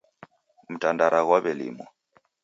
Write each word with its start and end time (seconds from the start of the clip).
Mtandara 0.71 1.19
ghwawelimwa 1.27 1.85